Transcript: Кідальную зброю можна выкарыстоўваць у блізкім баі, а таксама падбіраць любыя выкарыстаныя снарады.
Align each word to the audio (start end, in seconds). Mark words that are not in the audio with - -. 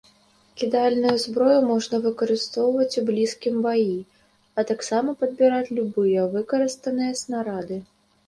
Кідальную 0.59 1.11
зброю 1.23 1.57
можна 1.71 1.97
выкарыстоўваць 2.05 2.95
у 3.01 3.03
блізкім 3.09 3.59
баі, 3.65 3.93
а 4.61 4.65
таксама 4.71 5.09
падбіраць 5.21 5.73
любыя 5.81 6.25
выкарыстаныя 6.37 7.11
снарады. 7.23 7.77